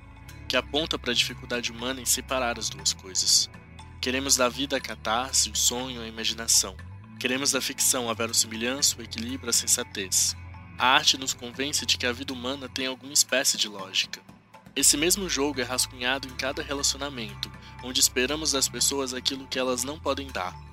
que 0.48 0.56
aponta 0.56 0.96
para 0.96 1.10
a 1.10 1.14
dificuldade 1.14 1.72
humana 1.72 2.00
em 2.00 2.04
separar 2.04 2.60
as 2.60 2.70
duas 2.70 2.92
coisas. 2.92 3.50
Queremos 4.00 4.36
da 4.36 4.48
vida 4.48 4.76
a 4.76 4.80
catarse, 4.80 5.50
o 5.50 5.56
sonho, 5.56 6.00
a 6.00 6.06
imaginação. 6.06 6.76
Queremos 7.18 7.50
da 7.50 7.60
ficção 7.60 8.08
a 8.08 8.14
verossimilhança, 8.14 8.96
o 8.98 9.02
equilíbrio, 9.02 9.50
a 9.50 9.52
sensatez. 9.52 10.36
a 10.78 10.94
arte 10.94 11.18
nos 11.18 11.34
convence 11.34 11.84
de 11.84 11.98
que 11.98 12.06
a 12.06 12.12
vida 12.12 12.32
humana 12.32 12.68
tem 12.68 12.86
alguma 12.86 13.12
espécie 13.12 13.58
de 13.58 13.66
lógica. 13.66 14.22
Esse 14.76 14.96
mesmo 14.96 15.28
jogo 15.28 15.60
é 15.60 15.64
rascunhado 15.64 16.28
em 16.28 16.36
cada 16.36 16.62
relacionamento, 16.62 17.50
onde 17.82 17.98
esperamos 17.98 18.52
das 18.52 18.68
pessoas 18.68 19.12
aquilo 19.12 19.48
que 19.48 19.58
elas 19.58 19.82
não 19.82 19.98
podem 19.98 20.28
dar. 20.28 20.69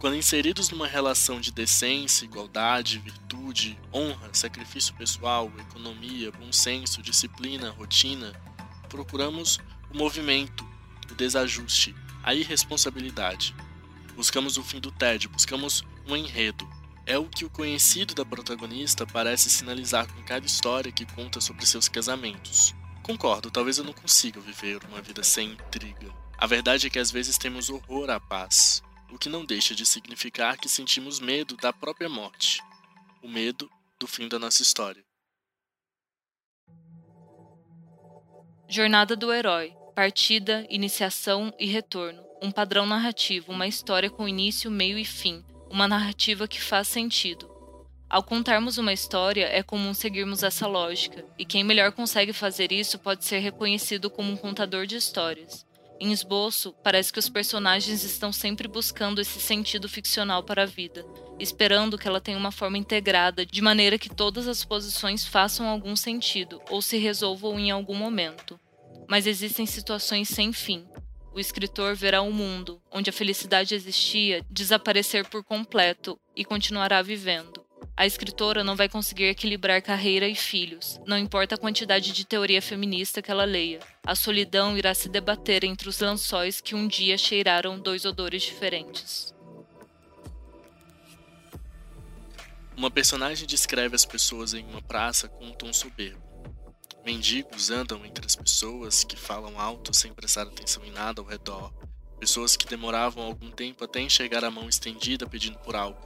Quando 0.00 0.16
inseridos 0.16 0.70
numa 0.70 0.86
relação 0.86 1.38
de 1.38 1.52
decência, 1.52 2.24
igualdade, 2.24 2.98
virtude, 2.98 3.78
honra, 3.92 4.30
sacrifício 4.32 4.94
pessoal, 4.94 5.52
economia, 5.58 6.32
bom 6.32 6.50
senso, 6.50 7.02
disciplina, 7.02 7.68
rotina, 7.68 8.32
procuramos 8.88 9.60
o 9.92 9.98
movimento, 9.98 10.66
o 11.10 11.14
desajuste, 11.14 11.94
a 12.22 12.34
irresponsabilidade. 12.34 13.54
Buscamos 14.16 14.56
o 14.56 14.62
fim 14.62 14.80
do 14.80 14.90
tédio, 14.90 15.28
buscamos 15.28 15.84
um 16.08 16.16
enredo. 16.16 16.66
É 17.04 17.18
o 17.18 17.28
que 17.28 17.44
o 17.44 17.50
conhecido 17.50 18.14
da 18.14 18.24
protagonista 18.24 19.06
parece 19.06 19.50
sinalizar 19.50 20.10
com 20.10 20.22
cada 20.22 20.46
história 20.46 20.90
que 20.90 21.04
conta 21.04 21.42
sobre 21.42 21.66
seus 21.66 21.90
casamentos. 21.90 22.74
Concordo, 23.02 23.50
talvez 23.50 23.76
eu 23.76 23.84
não 23.84 23.92
consiga 23.92 24.40
viver 24.40 24.80
uma 24.88 25.02
vida 25.02 25.22
sem 25.22 25.50
intriga. 25.52 26.10
A 26.38 26.46
verdade 26.46 26.86
é 26.86 26.90
que 26.90 26.98
às 26.98 27.10
vezes 27.10 27.36
temos 27.36 27.68
horror 27.68 28.08
à 28.08 28.18
paz, 28.18 28.82
o 29.12 29.18
que 29.18 29.28
não 29.28 29.44
deixa 29.44 29.74
de 29.74 29.84
significar 29.84 30.56
que 30.56 30.68
sentimos 30.68 31.20
medo 31.20 31.56
da 31.56 31.72
própria 31.72 32.08
morte, 32.08 32.62
o 33.22 33.28
medo 33.28 33.70
do 33.98 34.06
fim 34.06 34.28
da 34.28 34.38
nossa 34.38 34.62
história. 34.62 35.04
Jornada 38.68 39.16
do 39.16 39.32
herói, 39.32 39.74
partida, 39.94 40.64
iniciação 40.70 41.52
e 41.58 41.66
retorno. 41.66 42.22
Um 42.40 42.50
padrão 42.50 42.86
narrativo, 42.86 43.52
uma 43.52 43.66
história 43.66 44.08
com 44.08 44.28
início, 44.28 44.70
meio 44.70 44.96
e 44.96 45.04
fim, 45.04 45.44
uma 45.68 45.88
narrativa 45.88 46.48
que 46.48 46.60
faz 46.60 46.88
sentido. 46.88 47.50
Ao 48.08 48.22
contarmos 48.22 48.78
uma 48.78 48.92
história, 48.92 49.46
é 49.46 49.62
comum 49.62 49.92
seguirmos 49.92 50.42
essa 50.42 50.66
lógica, 50.66 51.24
e 51.38 51.44
quem 51.44 51.62
melhor 51.62 51.92
consegue 51.92 52.32
fazer 52.32 52.72
isso 52.72 52.98
pode 52.98 53.24
ser 53.24 53.38
reconhecido 53.38 54.08
como 54.08 54.32
um 54.32 54.36
contador 54.36 54.86
de 54.86 54.96
histórias. 54.96 55.66
Em 56.02 56.12
esboço, 56.12 56.72
parece 56.82 57.12
que 57.12 57.18
os 57.18 57.28
personagens 57.28 58.02
estão 58.04 58.32
sempre 58.32 58.66
buscando 58.66 59.20
esse 59.20 59.38
sentido 59.38 59.86
ficcional 59.86 60.42
para 60.42 60.62
a 60.62 60.66
vida, 60.66 61.04
esperando 61.38 61.98
que 61.98 62.08
ela 62.08 62.22
tenha 62.22 62.38
uma 62.38 62.50
forma 62.50 62.78
integrada, 62.78 63.44
de 63.44 63.60
maneira 63.60 63.98
que 63.98 64.08
todas 64.08 64.48
as 64.48 64.64
posições 64.64 65.26
façam 65.26 65.68
algum 65.68 65.94
sentido 65.94 66.58
ou 66.70 66.80
se 66.80 66.96
resolvam 66.96 67.60
em 67.60 67.70
algum 67.70 67.94
momento. 67.94 68.58
Mas 69.06 69.26
existem 69.26 69.66
situações 69.66 70.30
sem 70.30 70.54
fim. 70.54 70.86
O 71.34 71.38
escritor 71.38 71.94
verá 71.94 72.22
um 72.22 72.32
mundo 72.32 72.80
onde 72.90 73.10
a 73.10 73.12
felicidade 73.12 73.74
existia 73.74 74.42
desaparecer 74.48 75.28
por 75.28 75.44
completo 75.44 76.18
e 76.34 76.46
continuará 76.46 77.02
vivendo. 77.02 77.62
A 78.00 78.06
escritora 78.06 78.64
não 78.64 78.76
vai 78.76 78.88
conseguir 78.88 79.24
equilibrar 79.24 79.82
carreira 79.82 80.26
e 80.26 80.34
filhos, 80.34 80.98
não 81.06 81.18
importa 81.18 81.54
a 81.54 81.58
quantidade 81.58 82.12
de 82.12 82.24
teoria 82.24 82.62
feminista 82.62 83.20
que 83.20 83.30
ela 83.30 83.44
leia. 83.44 83.80
A 84.06 84.14
solidão 84.14 84.74
irá 84.78 84.94
se 84.94 85.06
debater 85.06 85.64
entre 85.64 85.86
os 85.86 86.00
lençóis 86.00 86.62
que 86.62 86.74
um 86.74 86.88
dia 86.88 87.18
cheiraram 87.18 87.78
dois 87.78 88.06
odores 88.06 88.42
diferentes. 88.42 89.34
Uma 92.74 92.90
personagem 92.90 93.46
descreve 93.46 93.94
as 93.94 94.06
pessoas 94.06 94.54
em 94.54 94.64
uma 94.64 94.80
praça 94.80 95.28
com 95.28 95.44
um 95.44 95.52
tom 95.52 95.70
soberbo. 95.70 96.22
Mendigos 97.04 97.70
andam 97.70 98.02
entre 98.06 98.24
as 98.24 98.34
pessoas 98.34 99.04
que 99.04 99.14
falam 99.14 99.60
alto 99.60 99.94
sem 99.94 100.14
prestar 100.14 100.44
atenção 100.44 100.82
em 100.86 100.90
nada 100.90 101.20
ao 101.20 101.26
redor. 101.26 101.70
Pessoas 102.18 102.56
que 102.56 102.64
demoravam 102.64 103.22
algum 103.22 103.50
tempo 103.50 103.84
até 103.84 104.00
enxergar 104.00 104.42
a 104.42 104.50
mão 104.50 104.70
estendida 104.70 105.26
pedindo 105.26 105.58
por 105.58 105.76
algo 105.76 106.00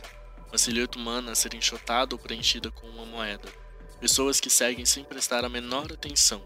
uma 0.55 0.59
silhueta 0.59 0.97
humana 0.97 1.33
a 1.33 1.35
ser 1.35 1.53
enxotada 1.53 2.15
ou 2.15 2.19
preenchida 2.19 2.71
com 2.71 2.89
uma 2.89 3.05
moeda. 3.05 3.53
Pessoas 4.01 4.39
que 4.39 4.49
seguem 4.49 4.87
sem 4.87 5.03
prestar 5.03 5.45
a 5.45 5.49
menor 5.49 5.93
atenção, 5.93 6.41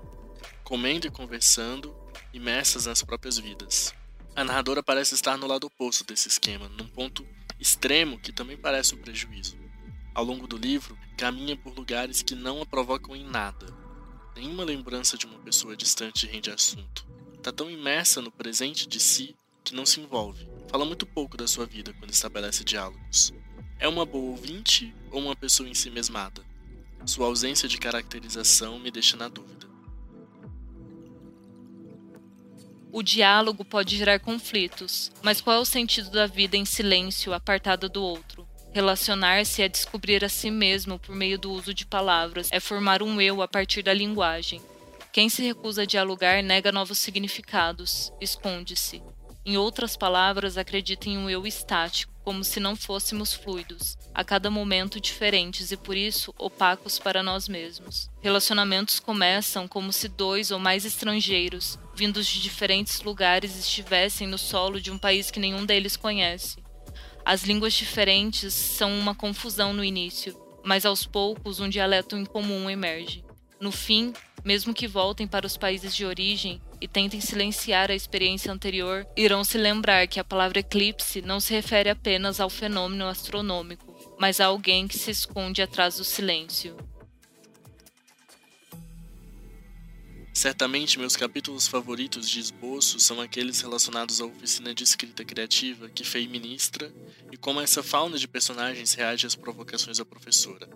comendo 0.65 1.07
e 1.07 1.11
conversando, 1.11 1.95
imersas 2.33 2.87
nas 2.87 3.03
próprias 3.03 3.37
vidas. 3.37 3.93
A 4.35 4.43
narradora 4.43 4.83
parece 4.83 5.15
estar 5.15 5.37
no 5.37 5.47
lado 5.47 5.67
oposto 5.67 6.05
desse 6.05 6.27
esquema, 6.27 6.71
num 6.71 6.89
ponto 6.89 7.23
extremo 7.61 8.19
que 8.19 8.33
também 8.33 8.57
parece 8.57 8.95
um 8.95 8.99
prejuízo. 8.99 9.59
Ao 10.15 10.25
longo 10.25 10.47
do 10.47 10.57
livro, 10.57 10.99
caminha 11.19 11.55
por 11.55 11.75
lugares 11.75 12.23
que 12.23 12.35
não 12.35 12.63
a 12.63 12.67
provocam 12.67 13.15
em 13.15 13.25
nada. 13.25 13.67
Nenhuma 14.35 14.65
lembrança 14.65 15.19
de 15.19 15.27
uma 15.27 15.39
pessoa 15.41 15.77
distante 15.77 16.27
rende 16.27 16.51
assunto. 16.51 17.07
Está 17.35 17.53
tão 17.53 17.71
imersa 17.71 18.23
no 18.23 18.33
presente 18.33 18.89
de 18.89 19.01
si 19.01 19.37
que 19.63 19.75
não 19.75 19.85
se 19.85 20.01
envolve. 20.01 20.49
Fala 20.71 20.87
muito 20.87 21.05
pouco 21.05 21.37
da 21.37 21.47
sua 21.47 21.67
vida 21.67 21.93
quando 21.93 22.11
estabelece 22.11 22.65
diálogos. 22.65 23.35
É 23.81 23.87
uma 23.87 24.05
boa 24.05 24.31
ouvinte 24.31 24.93
ou 25.13 25.21
uma 25.21 25.37
pessoa 25.37 25.69
em 25.69 25.75
si 25.75 25.89
mesmada? 25.89 26.43
Sua 27.07 27.27
ausência 27.27 27.69
de 27.69 27.79
caracterização 27.79 28.77
me 28.77 28.91
deixa 28.91 29.17
na 29.17 29.29
dúvida. 29.29 29.69
O 32.91 33.03
diálogo 33.03 33.65
pode 33.65 33.97
gerar 33.97 34.19
conflitos, 34.19 35.13
mas 35.23 35.41
qual 35.41 35.57
é 35.57 35.61
o 35.61 35.65
sentido 35.65 36.11
da 36.11 36.27
vida 36.27 36.57
em 36.57 36.65
silêncio, 36.65 37.33
apartada 37.33 37.89
do 37.89 38.03
outro? 38.03 38.49
Relacionar-se 38.73 39.63
é 39.63 39.69
descobrir 39.69 40.25
a 40.25 40.29
si 40.29 40.51
mesmo 40.51 40.99
por 40.99 41.15
meio 41.15 41.39
do 41.39 41.53
uso 41.53 41.73
de 41.73 41.87
palavras, 41.87 42.49
é 42.51 42.59
formar 42.59 43.01
um 43.01 43.21
eu 43.21 43.41
a 43.43 43.47
partir 43.47 43.83
da 43.83 43.95
linguagem. 43.95 44.61
Quem 45.13 45.29
se 45.29 45.43
recusa 45.43 45.83
a 45.83 45.87
dialogar 45.87 46.43
nega 46.43 46.73
novos 46.73 46.99
significados, 46.99 48.13
esconde-se. 48.21 49.03
Em 49.45 49.57
outras 49.57 49.97
palavras, 49.97 50.59
acredita 50.59 51.09
em 51.09 51.17
um 51.17 51.31
eu 51.31 51.47
estático, 51.47 52.13
como 52.29 52.45
se 52.45 52.61
não 52.61 52.77
fôssemos 52.77 53.33
fluidos, 53.33 53.97
a 54.13 54.23
cada 54.23 54.51
momento 54.51 55.01
diferentes 55.01 55.73
e 55.73 55.79
por 55.79 55.97
isso 55.97 56.35
opacos 56.37 56.99
para 56.99 57.23
nós 57.23 57.49
mesmos. 57.49 58.11
Relacionamentos 58.21 59.01
começam 59.01 59.67
como 59.67 59.91
se 59.95 60.09
dois 60.09 60.51
ou 60.51 60.59
mais 60.59 60.85
estrangeiros, 60.85 61.79
vindos 61.95 62.27
de 62.27 62.43
diferentes 62.43 63.01
lugares, 63.01 63.59
estivessem 63.59 64.29
no 64.29 64.37
solo 64.37 64.79
de 64.79 64.91
um 64.91 64.99
país 64.99 65.31
que 65.31 65.41
nenhum 65.41 65.65
deles 65.65 65.97
conhece. 65.97 66.63
As 67.25 67.45
línguas 67.45 67.73
diferentes 67.73 68.53
são 68.53 68.93
uma 68.99 69.15
confusão 69.15 69.73
no 69.73 69.83
início, 69.83 70.39
mas 70.63 70.85
aos 70.85 71.07
poucos 71.07 71.61
um 71.61 71.69
dialeto 71.71 72.15
em 72.15 72.27
comum 72.27 72.69
emerge. 72.69 73.25
No 73.61 73.73
fim, 73.73 74.13
mesmo 74.45 74.73
que 74.73 74.87
voltem 74.87 75.27
para 75.27 75.47
os 75.47 75.57
países 75.57 75.95
de 75.95 76.05
origem 76.05 76.61
e 76.81 76.87
tentem 76.87 77.21
silenciar 77.21 77.91
a 77.91 77.95
experiência 77.95 78.53
anterior, 78.53 79.07
irão 79.17 79.43
se 79.43 79.59
lembrar 79.59 80.07
que 80.07 80.21
a 80.21 80.25
palavra 80.25 80.61
eclipse 80.61 81.21
não 81.21 81.41
se 81.41 81.53
refere 81.53 81.91
apenas 81.91 82.39
ao 82.39 82.49
fenômeno 82.49 83.07
astronômico, 83.07 84.17
mas 84.19 84.41
a 84.41 84.47
alguém 84.47 84.87
que 84.87 84.97
se 84.97 85.11
esconde 85.11 85.61
atrás 85.61 85.97
do 85.97 86.05
silêncio. 86.05 86.77
Certamente 90.33 91.01
meus 91.01 91.17
capítulos 91.17 91.67
favoritos 91.67 92.31
de 92.31 92.39
esboço 92.39 93.01
são 93.01 93.21
aqueles 93.21 93.61
relacionados 93.61 94.21
à 94.21 94.25
oficina 94.25 94.73
de 94.73 94.85
escrita 94.85 95.25
criativa 95.25 95.89
que 95.89 96.05
Fei 96.05 96.29
ministra 96.29 96.95
e 97.33 97.37
como 97.37 97.61
essa 97.61 97.83
fauna 97.83 98.17
de 98.17 98.29
personagens 98.29 98.95
reage 98.95 99.27
às 99.27 99.35
provocações 99.35 99.99
da 99.99 100.05
professora. 100.05 100.69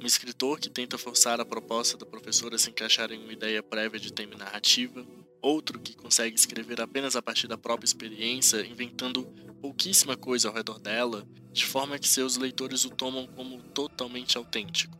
Um 0.00 0.06
escritor 0.06 0.60
que 0.60 0.68
tenta 0.68 0.98
forçar 0.98 1.40
a 1.40 1.44
proposta 1.44 1.96
da 1.96 2.04
professora 2.04 2.56
a 2.56 2.58
se 2.58 2.70
encaixar 2.70 3.10
em 3.10 3.22
uma 3.22 3.32
ideia 3.32 3.62
prévia 3.62 3.98
de 3.98 4.12
tema 4.12 4.36
narrativa, 4.36 5.04
outro 5.40 5.80
que 5.80 5.96
consegue 5.96 6.36
escrever 6.36 6.80
apenas 6.80 7.16
a 7.16 7.22
partir 7.22 7.48
da 7.48 7.56
própria 7.56 7.86
experiência, 7.86 8.64
inventando 8.66 9.24
pouquíssima 9.60 10.16
coisa 10.16 10.48
ao 10.48 10.54
redor 10.54 10.78
dela, 10.78 11.26
de 11.50 11.64
forma 11.64 11.98
que 11.98 12.08
seus 12.08 12.36
leitores 12.36 12.84
o 12.84 12.90
tomam 12.90 13.26
como 13.26 13.62
totalmente 13.62 14.36
autêntico. 14.36 14.96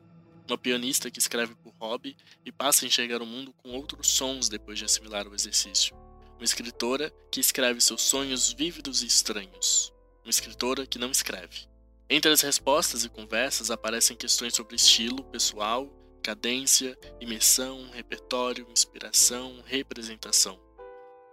Uma 0.49 0.57
pianista 0.57 1.11
que 1.11 1.19
escreve 1.19 1.55
por 1.57 1.75
hobby 1.79 2.17
e 2.45 2.51
passa 2.51 2.85
a 2.85 2.89
enxergar 2.89 3.21
o 3.21 3.27
mundo 3.27 3.53
com 3.63 3.73
outros 3.73 4.09
sons 4.09 4.49
depois 4.49 4.79
de 4.79 4.85
assimilar 4.85 5.29
o 5.29 5.35
exercício. 5.35 5.95
Uma 6.37 6.45
escritora 6.45 7.13
que 7.31 7.41
escreve 7.41 7.81
seus 7.81 8.03
sonhos 8.03 8.53
vívidos 8.53 9.03
e 9.03 9.07
estranhos. 9.07 9.93
Uma 10.25 10.31
escritora 10.31 10.87
que 10.87 10.99
não 10.99 11.11
escreve. 11.11 11.69
Entre 12.09 12.31
as 12.31 12.41
respostas 12.41 13.05
e 13.05 13.09
conversas 13.09 13.69
aparecem 13.69 14.17
questões 14.17 14.55
sobre 14.55 14.77
estilo 14.77 15.25
pessoal, 15.25 15.93
cadência, 16.23 16.97
imersão, 17.21 17.91
repertório, 17.91 18.69
inspiração, 18.71 19.61
representação. 19.67 20.57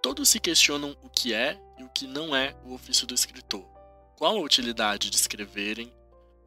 Todos 0.02 0.30
se 0.30 0.40
questionam 0.40 0.98
o 1.04 1.10
que 1.10 1.32
é 1.32 1.62
e 1.78 1.84
o 1.84 1.90
que 1.90 2.08
não 2.08 2.36
é 2.36 2.56
o 2.66 2.74
ofício 2.74 3.06
do 3.06 3.14
escritor. 3.14 3.64
Qual 4.18 4.36
a 4.36 4.42
utilidade 4.42 5.12
de 5.12 5.16
escreverem, 5.16 5.94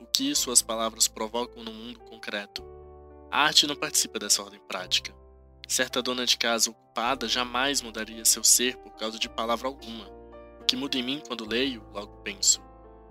o 0.00 0.06
que 0.06 0.34
suas 0.34 0.60
palavras 0.60 1.06
provocam 1.06 1.62
no 1.62 1.72
mundo 1.72 2.00
concreto. 2.00 2.64
A 3.30 3.44
arte 3.44 3.64
não 3.64 3.76
participa 3.76 4.18
dessa 4.18 4.42
ordem 4.42 4.60
prática. 4.66 5.14
Certa 5.68 6.02
dona 6.02 6.26
de 6.26 6.36
casa 6.36 6.70
ocupada 6.70 7.28
jamais 7.28 7.80
mudaria 7.80 8.24
seu 8.24 8.42
ser 8.42 8.76
por 8.78 8.90
causa 8.96 9.20
de 9.20 9.28
palavra 9.28 9.68
alguma. 9.68 10.08
O 10.60 10.64
que 10.64 10.74
muda 10.74 10.98
em 10.98 11.02
mim 11.02 11.22
quando 11.24 11.48
leio, 11.48 11.84
logo 11.92 12.16
penso, 12.22 12.60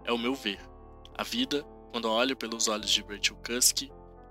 é 0.03 0.11
o 0.11 0.17
meu 0.17 0.35
ver. 0.35 0.74
A 1.17 1.23
vida, 1.23 1.63
quando 1.93 2.11
olho 2.11 2.35
pelos 2.35 2.67
olhos 2.67 2.89
de 2.89 3.01
Rachel 3.01 3.37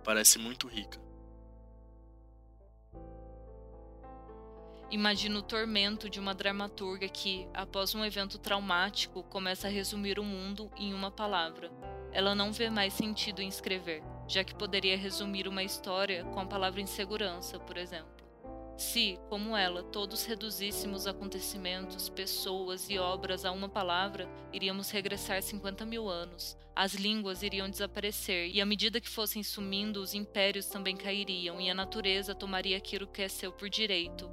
parece 0.04 0.38
muito 0.38 0.68
rica. 0.68 1.00
Imagina 4.90 5.38
o 5.38 5.42
tormento 5.42 6.10
de 6.10 6.20
uma 6.20 6.34
dramaturga 6.34 7.08
que, 7.08 7.48
após 7.54 7.94
um 7.94 8.04
evento 8.04 8.38
traumático, 8.38 9.22
começa 9.24 9.66
a 9.66 9.70
resumir 9.70 10.18
o 10.18 10.22
mundo 10.24 10.70
em 10.76 10.92
uma 10.92 11.10
palavra. 11.10 11.72
Ela 12.12 12.34
não 12.34 12.52
vê 12.52 12.68
mais 12.68 12.92
sentido 12.92 13.40
em 13.40 13.48
escrever, 13.48 14.02
já 14.28 14.44
que 14.44 14.54
poderia 14.54 14.96
resumir 14.96 15.48
uma 15.48 15.62
história 15.62 16.22
com 16.26 16.40
a 16.40 16.46
palavra 16.46 16.82
insegurança, 16.82 17.58
por 17.58 17.78
exemplo. 17.78 18.13
Se, 18.76 19.18
como 19.28 19.56
ela, 19.56 19.84
todos 19.84 20.24
reduzíssemos 20.24 21.06
acontecimentos, 21.06 22.08
pessoas 22.08 22.90
e 22.90 22.98
obras 22.98 23.44
a 23.44 23.52
uma 23.52 23.68
palavra, 23.68 24.28
iríamos 24.52 24.90
regressar 24.90 25.40
50 25.40 25.86
mil 25.86 26.08
anos. 26.08 26.56
As 26.74 26.94
línguas 26.94 27.44
iriam 27.44 27.70
desaparecer, 27.70 28.50
e 28.52 28.60
à 28.60 28.66
medida 28.66 29.00
que 29.00 29.08
fossem 29.08 29.44
sumindo, 29.44 30.00
os 30.00 30.12
impérios 30.12 30.66
também 30.66 30.96
cairiam, 30.96 31.60
e 31.60 31.70
a 31.70 31.74
natureza 31.74 32.34
tomaria 32.34 32.76
aquilo 32.76 33.06
que 33.06 33.22
é 33.22 33.28
seu 33.28 33.52
por 33.52 33.70
direito. 33.70 34.28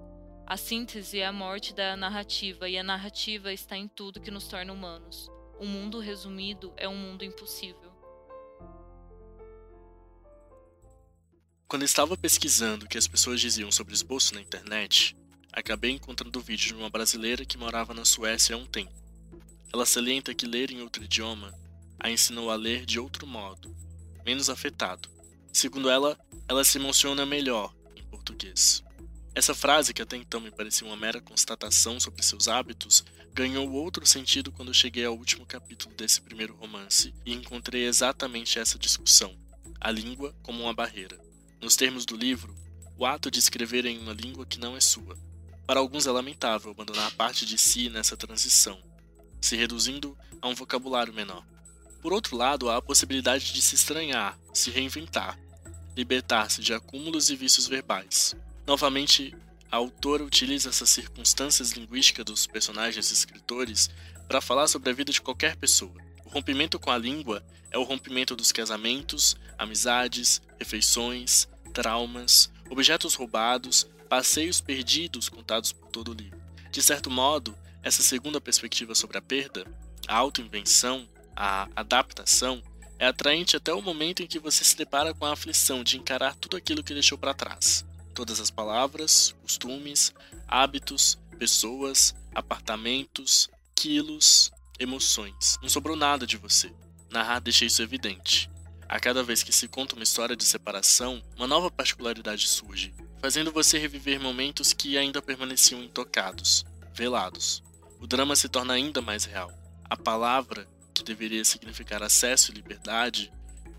A 0.48 0.58
síntese 0.58 1.20
é 1.20 1.26
a 1.28 1.32
morte 1.32 1.72
da 1.72 1.96
narrativa, 1.96 2.68
e 2.68 2.80
a 2.80 2.84
narrativa 2.84 3.54
está 3.54 3.78
em 3.78 3.88
tudo 3.88 4.20
que 4.20 4.32
nos 4.32 4.48
torna 4.48 4.74
humanos. 4.74 5.30
O 5.60 5.66
mundo 5.66 6.00
resumido 6.00 6.74
é 6.76 6.90
um 6.90 6.98
mundo 6.98 7.24
impossível. 7.24 7.91
Quando 11.72 11.84
estava 11.84 12.18
pesquisando 12.18 12.84
o 12.84 12.90
que 12.90 12.98
as 12.98 13.08
pessoas 13.08 13.40
diziam 13.40 13.72
sobre 13.72 13.94
esboço 13.94 14.36
na 14.36 14.42
internet, 14.42 15.16
acabei 15.54 15.92
encontrando 15.92 16.38
o 16.38 16.42
vídeo 16.42 16.68
de 16.68 16.74
uma 16.74 16.90
brasileira 16.90 17.46
que 17.46 17.58
morava 17.58 17.94
na 17.94 18.04
Suécia 18.04 18.58
há 18.58 18.60
um 18.60 18.66
tempo. 18.66 18.92
Ela 19.72 19.86
salienta 19.86 20.34
que 20.34 20.46
ler 20.46 20.70
em 20.70 20.82
outro 20.82 21.02
idioma 21.02 21.58
a 21.98 22.12
ensinou 22.12 22.52
a 22.52 22.58
ler 22.58 22.86
de 22.86 23.00
outro 23.00 23.26
modo, 23.26 23.74
menos 24.26 24.50
afetado. 24.50 25.08
Segundo 25.54 25.90
ela, 25.90 26.20
ela 26.46 26.66
se 26.66 26.78
emociona 26.78 27.26
melhor 27.26 27.74
em 27.96 28.04
português. 28.04 28.84
Essa 29.34 29.56
frase, 29.56 29.94
que 29.94 30.02
até 30.02 30.18
então 30.18 30.42
me 30.42 30.52
parecia 30.52 30.86
uma 30.86 30.98
mera 30.98 31.22
constatação 31.22 32.02
sobre 32.02 32.22
seus 32.22 32.50
hábitos, 32.50 33.06
ganhou 33.34 33.72
outro 33.72 34.06
sentido 34.06 34.52
quando 34.52 34.74
cheguei 34.74 35.06
ao 35.06 35.16
último 35.16 35.46
capítulo 35.46 35.96
desse 35.96 36.20
primeiro 36.20 36.54
romance 36.54 37.14
e 37.26 37.32
encontrei 37.32 37.86
exatamente 37.86 38.60
essa 38.60 38.78
discussão: 38.78 39.34
a 39.80 39.90
língua 39.90 40.36
como 40.44 40.64
uma 40.64 40.74
barreira. 40.74 41.31
Nos 41.62 41.76
termos 41.76 42.06
do 42.06 42.18
livro, 42.18 42.56
o 42.98 43.06
ato 43.06 43.30
de 43.30 43.38
escrever 43.38 43.86
em 43.86 44.00
uma 44.00 44.14
língua 44.14 44.48
que 44.48 44.60
não 44.60 44.76
é 44.76 44.82
sua. 44.82 45.16
Para 45.68 45.80
alguns 45.80 46.08
é 46.08 46.12
lamentável 46.12 46.72
abandonar 46.72 47.12
parte 47.12 47.46
de 47.46 47.56
si 47.56 47.88
nessa 47.88 48.18
transição, 48.18 48.82
se 49.40 49.56
reduzindo 49.56 50.18
a 50.42 50.48
um 50.48 50.56
vocabulário 50.56 51.14
menor. 51.14 51.46
Por 52.02 52.14
outro 52.14 52.36
lado, 52.36 52.68
há 52.68 52.78
a 52.78 52.82
possibilidade 52.82 53.54
de 53.54 53.62
se 53.62 53.76
estranhar, 53.76 54.40
se 54.52 54.72
reinventar, 54.72 55.38
libertar-se 55.96 56.62
de 56.62 56.74
acúmulos 56.74 57.30
e 57.30 57.36
vícios 57.36 57.68
verbais. 57.68 58.36
Novamente, 58.66 59.36
a 59.72 59.78
autora 59.78 60.24
utiliza 60.24 60.70
essas 60.70 60.90
circunstâncias 60.90 61.74
linguísticas 61.74 62.26
dos 62.26 62.48
personagens 62.48 63.12
e 63.12 63.14
escritores 63.14 63.88
para 64.28 64.42
falar 64.42 64.68
sobre 64.68 64.90
a 64.90 64.94
vida 64.94 65.12
de 65.12 65.22
qualquer 65.22 65.56
pessoa. 65.56 65.94
O 66.26 66.30
rompimento 66.30 66.80
com 66.80 66.90
a 66.90 66.98
língua 66.98 67.46
é 67.70 67.78
o 67.78 67.84
rompimento 67.84 68.36
dos 68.36 68.52
casamentos, 68.52 69.36
amizades, 69.58 70.42
refeições, 70.60 71.48
traumas, 71.72 72.52
objetos 72.70 73.16
roubados, 73.16 73.88
passeios 74.10 74.62
perdidos 74.62 75.30
contados 75.30 75.72
por 75.72 75.90
todo 75.90 76.12
o 76.12 76.14
livro. 76.14 76.40
De 76.72 76.82
certo 76.82 77.10
modo, 77.10 77.56
essa 77.84 78.04
segunda 78.04 78.40
perspectiva 78.40 78.94
sobre 78.94 79.18
a 79.18 79.22
perda, 79.22 79.66
a 80.08 80.16
autoinvenção, 80.16 81.08
a 81.36 81.68
adaptação, 81.76 82.62
é 83.00 83.08
atraente 83.08 83.58
até 83.58 83.74
o 83.74 83.82
momento 83.82 84.22
em 84.22 84.28
que 84.28 84.38
você 84.38 84.64
se 84.64 84.78
depara 84.78 85.14
com 85.14 85.26
a 85.26 85.34
aflição 85.34 85.84
de 85.84 85.98
encarar 85.98 86.36
tudo 86.36 86.56
aquilo 86.56 86.84
que 86.84 86.94
deixou 86.94 87.18
para 87.18 87.34
trás. 87.34 87.84
Todas 88.14 88.40
as 88.40 88.52
palavras, 88.52 89.34
costumes, 89.42 90.14
hábitos, 90.48 91.18
pessoas, 91.40 92.14
apartamentos, 92.36 93.50
quilos, 93.74 94.52
emoções. 94.80 95.58
Não 95.62 95.70
sobrou 95.70 95.96
nada 95.96 96.28
de 96.28 96.38
você. 96.38 96.72
Narrar 97.10 97.40
deixa 97.40 97.66
isso 97.66 97.82
evidente. 97.82 98.50
A 98.92 99.00
cada 99.00 99.24
vez 99.24 99.42
que 99.42 99.54
se 99.54 99.70
conta 99.70 99.96
uma 99.96 100.04
história 100.04 100.36
de 100.36 100.44
separação, 100.44 101.24
uma 101.38 101.48
nova 101.48 101.72
particularidade 101.72 102.46
surge, 102.46 102.94
fazendo 103.22 103.50
você 103.50 103.78
reviver 103.78 104.20
momentos 104.20 104.74
que 104.74 104.98
ainda 104.98 105.22
permaneciam 105.22 105.82
intocados, 105.82 106.66
velados. 106.94 107.64
O 108.02 108.06
drama 108.06 108.36
se 108.36 108.50
torna 108.50 108.74
ainda 108.74 109.02
mais 109.02 109.24
real. 109.24 109.50
A 109.90 109.96
palavra, 109.96 110.68
que 110.94 111.06
deveria 111.06 111.46
significar 111.46 112.04
acesso 112.04 112.52
e 112.52 112.56
liberdade, 112.56 113.32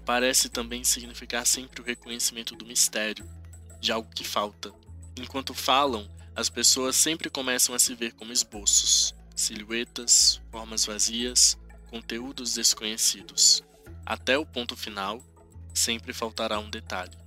parece 0.07 0.49
também 0.49 0.83
significar 0.83 1.47
sempre 1.47 1.83
o 1.83 1.85
reconhecimento 1.85 2.57
do 2.57 2.65
mistério, 2.65 3.29
de 3.83 3.93
algo 3.93 4.09
que 4.15 4.25
falta. 4.25 4.73
Enquanto 5.15 5.53
falam, 5.53 6.09
as 6.35 6.49
pessoas 6.49 6.97
sempre 6.97 7.29
começam 7.29 7.75
a 7.75 7.79
se 7.79 7.95
ver 7.95 8.15
como 8.15 8.33
esboços, 8.33 9.15
silhuetas, 9.37 10.41
formas 10.51 10.87
vazias, 10.87 11.59
conteúdos 11.91 12.55
desconhecidos. 12.55 13.63
Até 14.05 14.37
o 14.37 14.45
ponto 14.45 14.77
final, 14.77 15.23
sempre 15.73 16.13
faltará 16.13 16.59
um 16.59 16.69
detalhe. 16.69 17.22